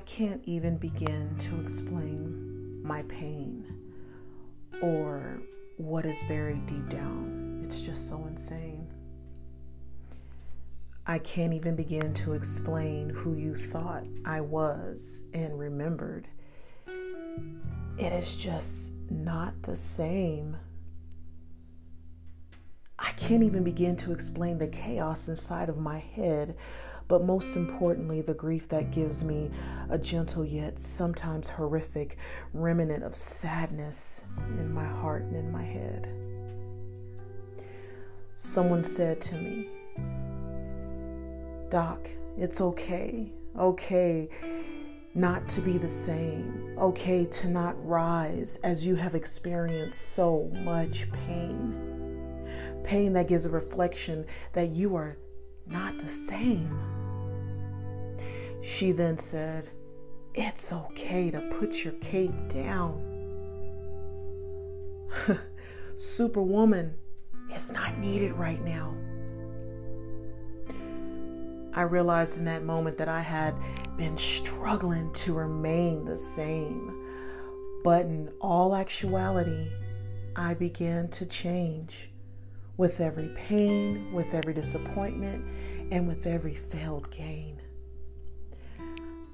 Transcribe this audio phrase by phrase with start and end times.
[0.00, 3.64] can't even begin to explain my pain
[4.82, 5.40] or
[5.76, 7.60] what is buried deep down.
[7.62, 8.86] It's just so insane.
[11.06, 16.28] I can't even begin to explain who you thought I was and remembered.
[17.98, 20.56] It is just not the same.
[22.98, 26.56] I can't even begin to explain the chaos inside of my head,
[27.08, 29.50] but most importantly, the grief that gives me
[29.90, 32.16] a gentle yet sometimes horrific
[32.52, 34.24] remnant of sadness
[34.58, 36.08] in my heart and in my head.
[38.34, 39.68] Someone said to me,
[41.70, 43.32] Doc, it's okay.
[43.56, 44.28] Okay
[45.14, 46.74] not to be the same.
[46.78, 52.50] Okay to not rise as you have experienced so much pain.
[52.82, 55.16] Pain that gives a reflection that you are
[55.66, 56.93] not the same.
[58.64, 59.68] She then said,
[60.34, 62.98] It's okay to put your cape down.
[65.96, 66.94] Superwoman
[67.54, 68.96] is not needed right now.
[71.74, 73.54] I realized in that moment that I had
[73.98, 77.04] been struggling to remain the same.
[77.84, 79.68] But in all actuality,
[80.36, 82.10] I began to change
[82.78, 85.44] with every pain, with every disappointment,
[85.92, 87.60] and with every failed gain.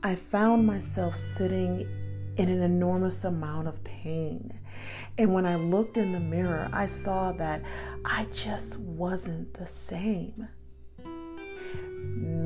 [0.02, 1.80] I found myself sitting
[2.36, 4.58] in an enormous amount of pain.
[5.18, 7.62] And when I looked in the mirror, I saw that
[8.04, 10.48] I just wasn't the same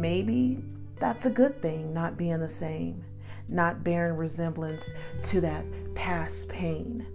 [0.04, 0.62] maybe
[1.00, 3.02] that's a good thing, not being the same,
[3.48, 7.06] not bearing resemblance to that past pain.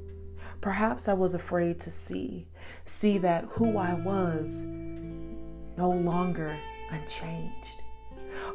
[0.59, 2.47] Perhaps I was afraid to see,
[2.85, 6.57] see that who I was no longer
[6.89, 7.83] unchanged.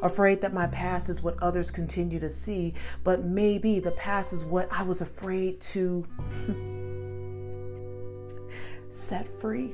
[0.01, 4.43] Afraid that my past is what others continue to see, but maybe the past is
[4.43, 6.05] what I was afraid to
[8.89, 9.73] set free.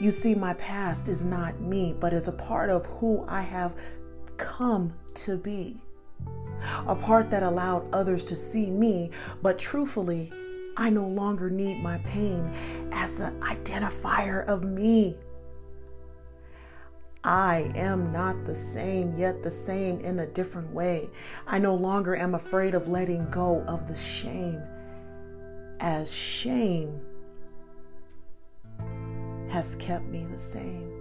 [0.00, 3.74] You see, my past is not me, but is a part of who I have
[4.36, 5.80] come to be.
[6.86, 9.10] A part that allowed others to see me,
[9.42, 10.32] but truthfully,
[10.76, 12.50] I no longer need my pain
[12.92, 15.16] as an identifier of me.
[17.26, 21.10] I am not the same, yet the same in a different way.
[21.44, 24.62] I no longer am afraid of letting go of the shame,
[25.80, 27.00] as shame
[29.48, 30.95] has kept me the same.